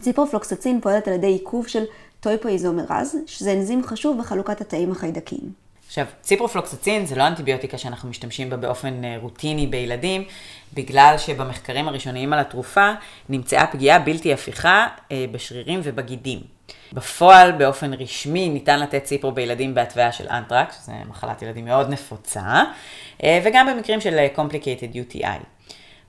ציפרופלוקסצין 0.01 0.81
פועלת 0.81 1.09
על 1.09 1.15
ידי 1.15 1.27
עיכוב 1.27 1.67
של 1.67 1.85
טויפואיזומרז, 2.21 3.17
שזה 3.27 3.53
אנזים 3.53 3.83
חשוב 3.83 4.19
בחלוקת 4.19 4.61
התאים 4.61 4.93
החיידקיים. 4.93 5.68
עכשיו, 5.89 6.07
ציפרופלוקסצין 6.21 7.07
זה 7.07 7.17
לא 7.17 7.27
אנטיביוטיקה 7.27 7.79
שאנחנו 7.79 8.09
משתמשים 8.09 8.51
בה 8.51 8.57
באופן 8.57 9.05
אה, 9.05 9.17
רוטיני 9.21 9.67
בילדים, 9.67 10.25
בגלל 10.75 11.15
שבמחקרים 11.19 11.89
הראשוניים 11.89 12.33
על 12.33 12.39
התרופה 12.39 12.93
נמצאה 13.29 13.67
פגיעה 13.67 13.99
בלתי 13.99 14.33
הפיכה 14.33 14.87
אה, 15.13 15.25
בשרירים 15.33 15.81
ובגידים. 15.83 16.41
בפועל, 16.93 17.53
באופן 17.53 17.95
רשמי, 17.95 18.49
ניתן 18.49 18.81
לתת 18.81 19.05
ציפרו 19.05 19.33
בילדים 19.33 19.75
בהתוויה 19.75 20.13
של 20.13 20.29
אנטרקס, 20.29 20.83
שזו 20.83 20.93
מחלת 21.09 21.43
ילדים 21.43 21.65
מאוד 21.65 21.91
נפוצה, 21.91 22.63
אה, 23.23 23.41
וגם 23.45 23.67
במקרים 23.67 24.01
של 24.01 24.27
Complicated 24.37 24.95
UTI. 24.95 25.58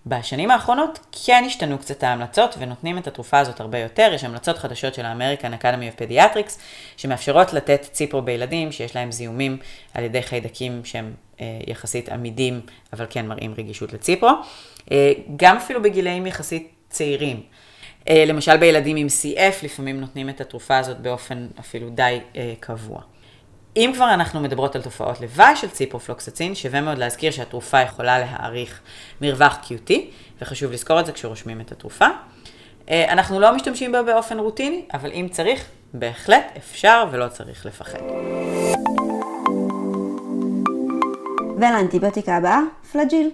בשנים 0.09 0.51
האחרונות 0.51 0.99
כן 1.25 1.43
השתנו 1.45 1.77
קצת 1.77 2.03
ההמלצות 2.03 2.55
ונותנים 2.59 2.97
את 2.97 3.07
התרופה 3.07 3.39
הזאת 3.39 3.59
הרבה 3.59 3.79
יותר. 3.79 4.11
יש 4.13 4.23
המלצות 4.23 4.57
חדשות 4.57 4.93
של 4.93 5.05
Academy 5.05 5.63
of 5.63 6.01
Pediatrics 6.01 6.59
שמאפשרות 6.97 7.53
לתת 7.53 7.87
ציפרו 7.91 8.21
בילדים 8.21 8.71
שיש 8.71 8.95
להם 8.95 9.11
זיהומים 9.11 9.57
על 9.93 10.03
ידי 10.03 10.21
חיידקים 10.21 10.81
שהם 10.85 11.13
אה, 11.41 11.45
יחסית 11.67 12.09
עמידים, 12.09 12.61
אבל 12.93 13.05
כן 13.09 13.27
מראים 13.27 13.53
רגישות 13.57 13.93
לציפרו. 13.93 14.29
אה, 14.91 15.11
גם 15.35 15.57
אפילו 15.57 15.81
בגילאים 15.81 16.27
יחסית 16.27 16.71
צעירים. 16.89 17.41
אה, 18.09 18.25
למשל 18.27 18.57
בילדים 18.57 18.95
עם 18.95 19.07
CF 19.07 19.63
לפעמים 19.63 19.99
נותנים 19.99 20.29
את 20.29 20.41
התרופה 20.41 20.77
הזאת 20.77 20.99
באופן 20.99 21.47
אפילו 21.59 21.89
די 21.89 22.19
אה, 22.35 22.53
קבוע. 22.59 23.01
אם 23.75 23.91
כבר 23.95 24.13
אנחנו 24.13 24.39
מדברות 24.39 24.75
על 24.75 24.81
תופעות 24.81 25.21
לוואי 25.21 25.55
של 25.55 25.69
ציפרופלוקסצין, 25.69 26.55
שווה 26.55 26.81
מאוד 26.81 26.97
להזכיר 26.97 27.31
שהתרופה 27.31 27.81
יכולה 27.81 28.19
להאריך 28.19 28.81
מרווח 29.21 29.57
QT, 29.63 29.91
וחשוב 30.41 30.71
לזכור 30.71 30.99
את 30.99 31.05
זה 31.05 31.11
כשרושמים 31.11 31.61
את 31.61 31.71
התרופה. 31.71 32.05
אה, 32.89 33.11
אנחנו 33.13 33.39
לא 33.39 33.55
משתמשים 33.55 33.91
בה 33.91 34.03
באופן 34.03 34.39
רוטיני, 34.39 34.85
אבל 34.93 35.11
אם 35.11 35.27
צריך, 35.31 35.65
בהחלט 35.93 36.51
אפשר 36.57 37.05
ולא 37.11 37.27
צריך 37.27 37.65
לפחד. 37.65 37.99
ולאנטיביוטיקה 41.57 42.37
הבאה, 42.37 42.59
פלג'יל. 42.91 43.29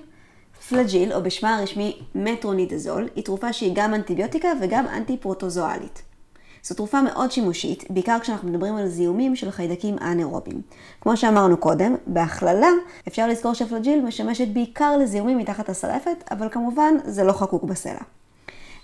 פלג'יל, 0.69 1.13
או 1.13 1.23
בשמה 1.23 1.57
הרשמי 1.57 1.99
מטרונידזול, 2.15 3.09
היא 3.15 3.23
תרופה 3.23 3.53
שהיא 3.53 3.71
גם 3.75 3.93
אנטיביוטיקה 3.93 4.47
וגם 4.61 4.87
אנטי-פרוטוזואלית. 4.87 6.14
זו 6.65 6.75
תרופה 6.75 7.01
מאוד 7.01 7.31
שימושית, 7.31 7.83
בעיקר 7.89 8.17
כשאנחנו 8.21 8.49
מדברים 8.49 8.75
על 8.75 8.87
זיהומים 8.87 9.35
של 9.35 9.51
חיידקים 9.51 9.95
אנאירובים. 10.01 10.61
כמו 11.01 11.17
שאמרנו 11.17 11.57
קודם, 11.57 11.95
בהכללה 12.07 12.67
אפשר 13.07 13.27
לזכור 13.27 13.53
שפלג'יל 13.53 14.05
משמשת 14.05 14.47
בעיקר 14.47 14.97
לזיהומים 14.97 15.37
מתחת 15.37 15.69
השרפת, 15.69 16.23
אבל 16.31 16.49
כמובן 16.51 16.93
זה 17.05 17.23
לא 17.23 17.33
חקוק 17.33 17.63
בסלע. 17.63 18.01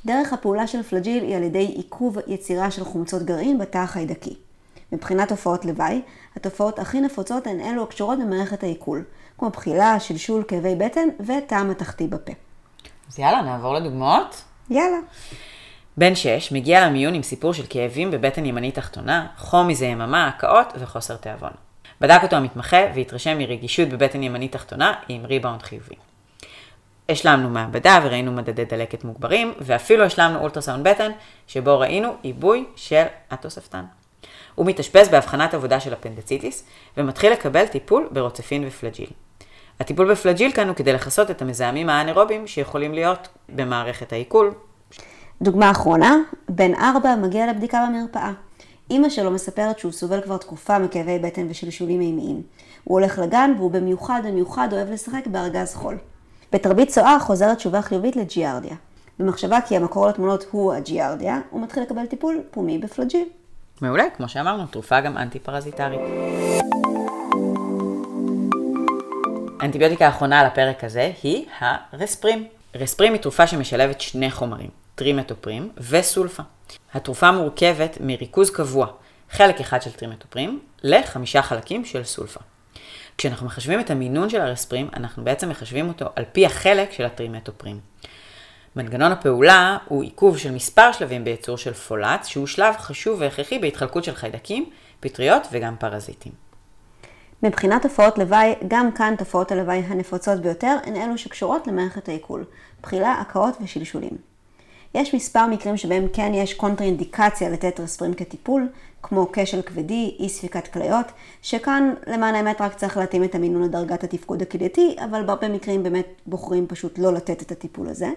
דרך 0.06 0.34
הפעולה 0.34 0.68
של 0.68 0.84
פלג'יל 0.84 1.24
היא 1.24 1.36
על 1.36 1.44
ידי 1.44 1.66
עיכוב 1.66 2.18
יצירה 2.28 2.72
של 2.72 2.84
חומצות 2.84 3.24
גרעין 3.24 3.58
בתא 3.58 3.78
החיידקי. 3.78 4.36
מבחינת 4.92 5.30
תופעות 5.30 5.66
לוואי, 5.66 6.02
התופעות 6.36 6.80
הכי 6.80 7.02
נפוצות 7.02 7.48
הן 7.48 7.60
אלו 7.60 7.84
הקשורות 7.84 8.20
במערכת 8.20 8.64
העיכול, 8.64 9.04
כמו 9.38 9.50
בחילה, 9.50 10.00
שלשול, 10.00 10.44
כאבי 10.48 10.76
בטן 10.76 11.08
וטעם 11.20 11.72
התחתי 11.72 12.08
בפה. 12.08 12.32
אז 13.10 13.20
יאללה, 13.20 13.42
נעבור 13.42 13.74
לדוגמאות? 13.74 14.42
יאללה. 14.70 14.98
בן 15.98 16.16
6 16.16 16.52
מגיע 16.52 16.86
למיון 16.86 17.14
עם 17.14 17.24
סיפור 17.24 17.54
של 17.54 17.64
כאבים 17.70 18.12
בבטן 18.12 18.46
ימנית 18.46 18.76
תחתונה, 18.76 19.28
חום 19.38 19.68
מזה 19.68 19.86
יממה, 19.86 20.28
הקאות 20.28 20.74
וחוסר 20.80 21.16
תיאבון. 21.16 21.52
בדק 22.02 22.20
אותו 22.24 22.36
המתמחה 22.36 22.78
והתרשם 22.96 23.38
מרגישות 23.38 23.90
בבטן 23.90 24.24
ימנית 24.24 24.52
תחתונה 24.52 24.94
עם 25.08 25.26
ריבאונד 25.26 25.62
חיובי. 25.62 25.96
השלמנו 27.10 27.50
מעבדה 27.50 28.00
וראינו 28.04 28.32
מדדי 28.32 28.66
דלקת 28.66 29.04
מוגברים, 29.04 29.54
ואפילו 29.60 30.04
השלמנו 30.04 30.40
אולטרסאונד 30.40 30.88
בטן, 30.88 31.12
שבו 31.48 31.80
ראינו 31.80 32.16
עיבוי 32.22 32.66
של 32.76 33.04
התוספתן. 33.32 33.86
הוא 34.56 34.66
מתאשפז 34.66 35.10
בהבחנת 35.10 35.54
עבודה 35.54 35.80
של 35.80 35.94
אפנדציטיס, 35.94 36.64
ומתחיל 36.98 37.32
לקבל 37.32 37.66
טיפול 37.66 38.10
ברוצפין 38.12 38.68
ופלג'יל. 38.68 39.10
הטיפול 39.80 40.12
בפלג'יל 40.12 40.52
כאן 40.52 40.68
הוא 40.68 40.76
כדי 40.76 40.94
לכסות 40.94 41.32
את 41.32 41.42
המזהמים 41.42 41.90
האנאירובים 41.90 42.48
שיכולים 42.48 42.94
להיות 42.94 43.28
במערכת 43.50 44.14
העיכול, 44.14 44.54
דוגמה 45.42 45.72
אחרונה, 45.72 46.18
בן 46.50 46.74
ארבע 46.76 47.16
מגיע 47.16 47.48
לבדיקה 47.52 47.86
במרפאה. 47.88 48.32
אימא 48.90 49.10
שלו 49.10 49.32
מספרת 49.32 49.80
שהוא 49.80 49.92
סובל 49.92 50.22
כבר 50.22 50.38
תקופה 50.38 50.80
מכאבי 50.80 51.20
בטן 51.20 51.48
ושלשולים 51.50 52.00
מימיים. 52.00 52.42
הוא 52.84 53.00
הולך 53.00 53.20
לגן 53.20 53.54
והוא 53.58 53.72
במיוחד 53.72 54.22
במיוחד 54.26 54.68
אוהב 54.72 54.92
לשחק 54.92 55.28
בארגז 55.28 55.76
חול. 55.76 55.98
בתרבית 56.54 56.90
צואה 56.90 57.20
חוזרת 57.20 57.58
תשובה 57.58 57.82
חיובית 57.82 58.16
לג'יארדיה. 58.16 58.76
במחשבה 59.20 59.62
כי 59.62 59.76
המקור 59.76 60.08
לתמונות 60.08 60.46
הוא 60.52 60.74
הג'יארדיה, 60.74 61.40
הוא 61.50 61.62
מתחיל 61.62 61.84
לקבל 61.84 62.06
טיפול 62.06 62.42
פומי 62.52 62.78
בפלג'יל. 62.78 63.28
מעולה, 63.82 64.04
כמו 64.18 64.30
שאמרנו, 64.30 64.66
תרופה 64.66 65.02
גם 65.02 65.18
אנטי 65.18 65.40
פרזיטרית. 65.40 66.00
האנטיביוטיקה 69.60 70.06
האחרונה 70.06 70.40
על 70.40 70.46
הפרק 70.46 70.84
הזה 70.84 71.12
היא 71.24 71.46
הרספרים. 71.60 72.48
רספרים 72.76 73.14
היא 73.14 73.22
תרופה 73.22 73.48
שמשלבת 73.48 74.02
שני 74.02 74.32
חומרים, 74.32 74.70
טרימטופרים 74.96 75.72
וסולפה. 75.78 76.44
התרופה 76.94 77.32
מורכבת 77.32 77.98
מריכוז 78.02 78.50
קבוע, 78.50 78.88
חלק 79.30 79.60
אחד 79.60 79.82
של 79.82 79.92
טרימתופרים, 79.92 80.60
לחמישה 80.84 81.42
חלקים 81.42 81.86
של 81.86 82.04
סולפה. 82.04 82.40
כשאנחנו 83.18 83.46
מחשבים 83.46 83.80
את 83.80 83.90
המינון 83.90 84.30
של 84.30 84.42
הרספרים, 84.42 84.90
אנחנו 84.94 85.24
בעצם 85.24 85.50
מחשבים 85.50 85.88
אותו 85.88 86.06
על 86.16 86.26
פי 86.32 86.46
החלק 86.46 86.92
של 86.92 87.06
הטרימתופרים. 87.06 87.80
מנגנון 88.76 89.12
הפעולה 89.12 89.78
הוא 89.86 90.04
עיכוב 90.04 90.38
של 90.38 90.52
מספר 90.52 90.92
שלבים 90.92 91.24
בייצור 91.24 91.58
של 91.58 91.74
פולאט, 91.74 92.26
שהוא 92.26 92.48
שלב 92.48 92.76
חשוב 92.78 93.22
והכרחי 93.22 93.60
בהתחלקות 93.60 94.04
של 94.04 94.16
חיידקים, 94.16 94.70
פטריות 95.00 95.48
וגם 95.52 95.76
פרזיטים. 95.80 96.32
מבחינת 97.44 97.82
תופעות 97.82 98.18
לוואי, 98.18 98.54
גם 98.68 98.92
כאן 98.92 99.16
תופעות 99.18 99.52
הלוואי 99.52 99.78
הנפוצות 99.78 100.40
ביותר 100.40 100.78
הן 100.86 100.96
אלו 100.96 101.18
שקשורות 101.18 101.68
למערכת 101.68 102.10
העיכול, 102.10 102.46
בחילה, 102.82 103.12
הקאות 103.12 103.58
ושלשולים. 103.64 104.31
יש 104.96 105.16
מספר 105.16 105.48
מקרים 105.48 105.78
שבהם 105.78 106.08
כן 106.14 106.32
יש 106.34 106.54
קונטראינדיקציה 106.54 107.50
לטטרספרים 107.50 108.14
כטיפול, 108.14 108.68
כמו 109.04 109.28
כשל 109.34 109.62
כבדי, 109.62 110.16
אי 110.20 110.30
ספיקת 110.30 110.68
כליות, 110.68 111.06
שכאן 111.42 111.94
למען 112.08 112.36
האמת 112.36 112.62
רק 112.62 112.74
צריך 112.74 112.98
להתאים 112.98 113.24
את 113.24 113.36
המינון 113.36 113.64
לדרגת 113.64 114.04
התפקוד 114.04 114.42
הכלייתי, 114.42 114.96
אבל 115.06 115.24
בהרבה 115.24 115.50
מקרים 115.50 115.84
באמת 115.84 116.08
בוחרים 116.26 116.68
פשוט 116.68 117.00
לא 117.00 117.14
לתת 117.14 117.42
את 117.42 117.52
הטיפול 117.52 117.90
הזה. 117.90 118.10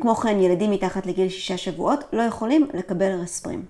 כמו 0.00 0.14
כן, 0.14 0.40
ילדים 0.40 0.70
מתחת 0.70 1.06
לגיל 1.06 1.28
שישה 1.28 1.56
שבועות 1.56 2.04
לא 2.12 2.22
יכולים 2.22 2.66
לקבל 2.74 3.12
רספרים. 3.12 3.62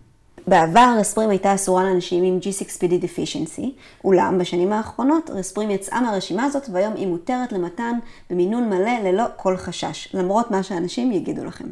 בעבר 0.46 0.94
רספרים 0.98 1.30
הייתה 1.30 1.54
אסורה 1.54 1.84
לאנשים 1.84 2.24
עם 2.24 2.38
G6PD 2.42 3.04
deficiency, 3.04 3.66
אולם 4.04 4.38
בשנים 4.38 4.72
האחרונות 4.72 5.30
רספרים 5.30 5.70
יצאה 5.70 6.00
מהרשימה 6.00 6.44
הזאת 6.44 6.68
והיום 6.72 6.94
היא 6.94 7.06
מותרת 7.06 7.52
למתן 7.52 7.98
במינון 8.30 8.68
מלא 8.68 8.98
ללא 9.04 9.24
כל 9.36 9.56
חשש, 9.56 10.14
למרות 10.14 10.50
מה 10.50 10.62
שאנשים 10.62 11.12
יגידו 11.12 11.44
לכם. 11.44 11.66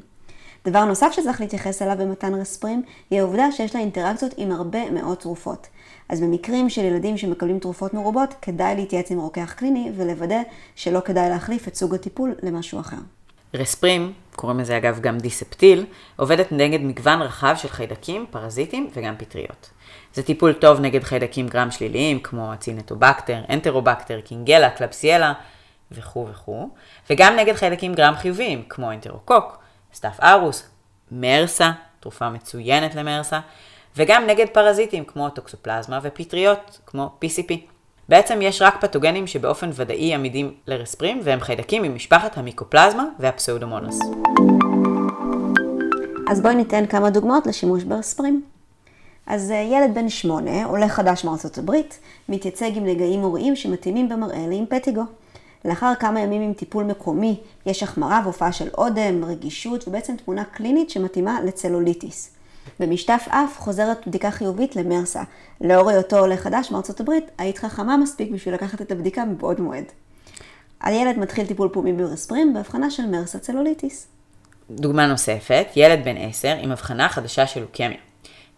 דבר 0.64 0.84
נוסף 0.84 1.12
שצריך 1.12 1.40
להתייחס 1.40 1.82
אליו 1.82 1.96
במתן 1.98 2.34
רספרים, 2.34 2.82
היא 3.10 3.20
העובדה 3.20 3.52
שיש 3.52 3.74
לה 3.74 3.80
אינטראקציות 3.80 4.34
עם 4.36 4.52
הרבה 4.52 4.90
מאוד 4.90 5.16
תרופות. 5.16 5.66
אז 6.08 6.20
במקרים 6.20 6.70
של 6.70 6.84
ילדים 6.84 7.18
שמקבלים 7.18 7.58
תרופות 7.58 7.94
מרובות, 7.94 8.34
כדאי 8.42 8.74
להתייעץ 8.76 9.10
עם 9.10 9.18
רוקח 9.18 9.52
קליני 9.56 9.92
ולוודא 9.96 10.40
שלא 10.76 11.00
כדאי 11.00 11.28
להחליף 11.28 11.68
את 11.68 11.74
סוג 11.74 11.94
הטיפול 11.94 12.34
למשהו 12.42 12.80
אחר. 12.80 12.96
רספרים, 13.54 14.12
קוראים 14.36 14.60
לזה 14.60 14.76
אגב 14.76 15.00
גם 15.00 15.18
דיספטיל, 15.18 15.86
עובדת 16.16 16.52
נגד 16.52 16.80
מגוון 16.80 17.22
רחב 17.22 17.54
של 17.58 17.68
חיידקים, 17.68 18.26
פרזיטים 18.30 18.90
וגם 18.94 19.14
פטריות. 19.18 19.70
זה 20.14 20.22
טיפול 20.22 20.52
טוב 20.52 20.80
נגד 20.80 21.02
חיידקים 21.02 21.48
גרם 21.48 21.70
שליליים 21.70 22.20
כמו 22.20 22.52
אצינטובקטר, 22.52 23.40
אנטרובקטר, 23.50 24.20
קינגלה, 24.20 24.70
קלבסיאלה 24.70 25.32
וכו' 25.92 26.26
וכו', 26.30 26.68
וגם 27.10 27.36
נגד 27.36 27.54
חיידקים 27.54 27.94
גרם 27.94 28.14
חיוביים 28.14 28.62
כמו 28.68 28.92
אנטרוקוק, 28.92 29.63
Staph 29.94 30.20
aureus, 30.20 30.68
MRSA, 31.12 31.70
תרופה 32.00 32.30
מצוינת 32.30 32.94
ל 32.94 33.02
MRSA, 33.02 33.40
וגם 33.96 34.26
נגד 34.26 34.46
פרזיטים 34.52 35.04
כמו 35.04 35.30
טוקסופלזמה 35.30 35.98
ופטריות 36.02 36.78
כמו 36.86 37.10
PCP. 37.24 37.54
בעצם 38.08 38.38
יש 38.42 38.62
רק 38.62 38.80
פתוגנים 38.80 39.26
שבאופן 39.26 39.70
ודאי 39.74 40.14
עמידים 40.14 40.54
לרספרים, 40.66 41.20
והם 41.24 41.40
חיידקים 41.40 41.82
ממשפחת 41.82 42.38
המיקופלזמה 42.38 43.04
והפסאודומונס. 43.18 43.98
אז 46.30 46.40
בואי 46.40 46.54
ניתן 46.54 46.86
כמה 46.86 47.10
דוגמאות 47.10 47.46
לשימוש 47.46 47.82
ברספרים. 47.82 48.42
אז 49.26 49.50
אה, 49.50 49.56
ילד 49.56 49.94
בן 49.94 50.08
שמונה, 50.08 50.64
עולה 50.64 50.88
חדש 50.88 51.24
מארצות 51.24 51.58
הברית, 51.58 51.98
מתייצג 52.28 52.70
עם 52.74 52.86
נגעים 52.86 53.20
הוריים 53.20 53.56
שמתאימים 53.56 54.08
במראה 54.08 54.46
לאימפטיגו. 54.48 55.02
לאחר 55.64 55.92
כמה 56.00 56.20
ימים 56.20 56.42
עם 56.42 56.52
טיפול 56.52 56.84
מקומי, 56.84 57.40
יש 57.66 57.82
החמרה 57.82 58.20
והופעה 58.24 58.52
של 58.52 58.68
אודם, 58.78 59.24
רגישות 59.24 59.88
ובעצם 59.88 60.16
תמונה 60.16 60.44
קלינית 60.44 60.90
שמתאימה 60.90 61.40
לצלוליטיס. 61.44 62.30
במשטף 62.80 63.24
אף 63.28 63.58
חוזרת 63.58 64.08
בדיקה 64.08 64.30
חיובית 64.30 64.76
למרסה. 64.76 65.22
לאור 65.60 65.90
היותו 65.90 66.18
עולה 66.18 66.36
חדש 66.36 66.70
מארצות 66.70 67.00
הברית, 67.00 67.24
היית 67.38 67.58
חכמה 67.58 67.96
מספיק 67.96 68.30
בשביל 68.30 68.54
לקחת 68.54 68.82
את 68.82 68.92
הבדיקה 68.92 69.24
מבעוד 69.24 69.60
מועד. 69.60 69.84
הילד 70.80 71.18
מתחיל 71.18 71.46
טיפול 71.46 71.68
פומי 71.68 71.92
ברספרים 71.92 72.54
בהבחנה 72.54 72.90
של 72.90 73.06
מרסה 73.06 73.38
צלוליטיס. 73.38 74.06
דוגמה 74.70 75.06
נוספת, 75.06 75.66
ילד 75.76 76.04
בן 76.04 76.16
10 76.16 76.48
עם 76.60 76.72
הבחנה 76.72 77.08
חדשה 77.08 77.46
של 77.46 77.60
לוקמיה. 77.60 77.98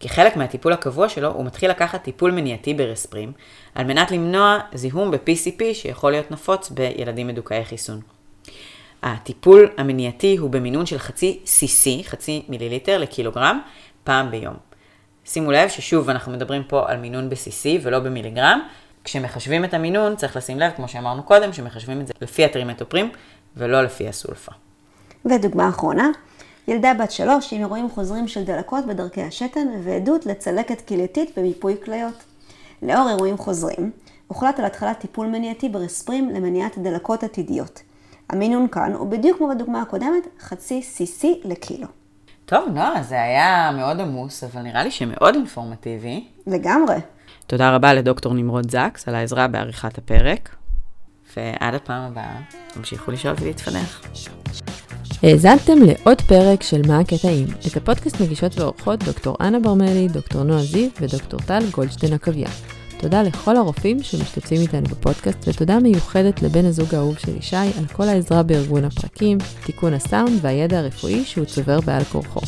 כחלק 0.01 0.37
מהטיפול 0.37 0.73
הקבוע 0.73 1.09
שלו, 1.09 1.33
הוא 1.33 1.45
מתחיל 1.45 1.71
לקחת 1.71 2.03
טיפול 2.03 2.31
מניעתי 2.31 2.75
ברספרים, 2.75 3.33
על 3.75 3.87
מנת 3.87 4.11
למנוע 4.11 4.59
זיהום 4.75 5.11
ב-PCP 5.11 5.63
שיכול 5.73 6.13
להיות 6.13 6.31
נפוץ 6.31 6.71
בילדים 6.71 7.27
מדוכאי 7.27 7.65
חיסון. 7.65 8.01
הטיפול 9.03 9.69
המניעתי 9.77 10.37
הוא 10.37 10.51
במינון 10.51 10.87
של 10.87 10.99
חצי 10.99 11.41
CC, 11.45 12.05
חצי 12.05 12.43
מיליליטר 12.49 12.99
לקילוגרם, 12.99 13.61
פעם 14.05 14.31
ביום. 14.31 14.55
שימו 15.25 15.53
לב 15.53 15.69
ששוב 15.69 16.11
אנחנו 16.11 16.33
מדברים 16.33 16.65
פה 16.65 16.91
על 16.91 16.97
מינון 16.97 17.31
ב-CC 17.31 17.67
ולא 17.83 17.99
במיליגרם. 17.99 18.61
כשמחשבים 19.05 19.65
את 19.65 19.75
המינון 19.75 20.17
צריך 20.17 20.37
לשים 20.37 20.61
לב, 20.61 20.73
כמו 20.77 20.89
שאמרנו 20.89 21.23
קודם, 21.23 21.53
שמחשבים 21.53 22.01
את 22.01 22.07
זה 22.07 22.13
לפי 22.21 22.45
הטרימטופרים 22.45 23.11
ולא 23.57 23.83
לפי 23.83 24.09
הסולפה. 24.09 24.53
ודוגמה 25.25 25.69
אחרונה, 25.69 26.11
ילדה 26.69 26.95
בת 26.95 27.11
שלוש 27.11 27.53
עם 27.53 27.61
אירועים 27.61 27.91
חוזרים 27.91 28.29
של 28.29 28.45
דלקות 28.45 28.87
בדרכי 28.87 29.23
השתן 29.23 29.69
ועדות 29.85 30.27
לצלקת 30.27 30.89
כלייתית 30.89 31.39
במיפוי 31.39 31.77
כליות. 31.85 32.25
לאור 32.83 33.09
אירועים 33.09 33.39
חוזרים, 33.39 33.91
הוחלט 34.27 34.59
על 34.59 34.65
התחלת 34.65 34.99
טיפול 34.99 35.27
מניעתי 35.27 35.69
ברספרים 35.69 36.31
למניעת 36.31 36.79
דלקות 36.79 37.25
עתידיות. 37.25 37.83
המינון 38.31 38.69
כאן 38.69 38.93
הוא 38.93 39.11
בדיוק 39.11 39.39
כמו 39.39 39.49
בדוגמה 39.49 39.83
הקודמת, 39.83 40.27
חצי 40.41 40.83
CC 40.97 41.27
לקילו. 41.45 41.87
טוב, 42.47 42.69
נועה, 42.69 43.03
זה 43.03 43.23
היה 43.23 43.73
מאוד 43.77 44.01
עמוס, 44.01 44.45
אבל 44.45 44.63
נראה 44.63 44.85
לי 44.85 44.91
שמאוד 44.91 45.35
אינפורמטיבי. 45.35 46.27
לגמרי. 46.47 46.97
תודה 47.47 47.75
רבה 47.75 47.95
לדוקטור 47.95 48.35
נמרוד 48.35 48.71
זקס 48.71 49.09
על 49.09 49.15
העזרה 49.15 49.49
בעריכת 49.49 49.99
הפרק, 49.99 50.57
ועד 51.37 51.75
הפעם 51.75 52.03
הבאה, 52.03 52.41
תמשיכו 52.73 53.11
לשאול 53.11 53.35
ולהתפתח. 53.41 54.01
האזנתם 55.23 55.73
לעוד 55.83 56.21
פרק 56.21 56.63
של 56.63 56.83
מה 56.87 56.99
הקטעים. 56.99 57.47
את 57.67 57.77
הפודקאסט 57.77 58.21
מגישות 58.21 58.59
ועורכות 58.59 59.03
דוקטור 59.05 59.37
אנה 59.41 59.61
ברמלי, 59.61 60.09
דוקטור 60.09 60.43
נועה 60.43 60.63
זיו 60.63 60.89
ודוקטור 61.01 61.41
טל 61.41 61.63
גולדשטיין 61.71 62.13
עקביה. 62.13 62.49
תודה 62.99 63.23
לכל 63.23 63.57
הרופאים 63.57 64.03
שמשתתפים 64.03 64.61
איתנו 64.61 64.89
בפודקאסט, 64.89 65.49
ותודה 65.49 65.79
מיוחדת 65.79 66.43
לבן 66.43 66.65
הזוג 66.65 66.95
האהוב 66.95 67.19
של 67.19 67.37
ישי 67.37 67.57
על 67.57 67.87
כל 67.93 68.03
העזרה 68.03 68.43
בארגון 68.43 68.85
הפרקים, 68.85 69.39
תיקון 69.65 69.95
הסאונד 69.95 70.39
והידע 70.41 70.79
הרפואי 70.79 71.25
שהוא 71.25 71.45
צובר 71.45 71.81
בעל 71.81 72.05
כורחו. 72.05 72.41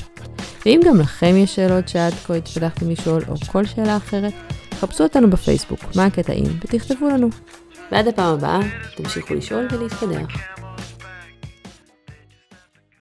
ואם 0.66 0.80
גם 0.86 1.00
לכם 1.00 1.36
יש 1.36 1.54
שאלות 1.54 1.88
שעד 1.88 2.12
כה 2.12 2.34
התפתחתם 2.34 2.90
לשאול, 2.90 3.22
או 3.28 3.34
כל 3.46 3.64
שאלה 3.64 3.96
אחרת, 3.96 4.32
חפשו 4.80 5.04
אותנו 5.04 5.30
בפייסבוק, 5.30 5.80
מה 5.96 6.04
הקטעים, 6.04 6.58
ותכתבו 6.64 7.08
לנו. 7.08 7.28
ועד 7.92 8.08
הפעם 8.08 8.34
הבאה, 8.34 8.60
תמשיכו 8.96 9.34
לשאול 9.34 9.68
ולהתקדח. 9.72 10.57